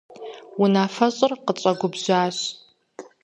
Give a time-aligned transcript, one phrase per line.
[0.61, 2.37] Унафэщӏыр къытщӀэгубжьащ.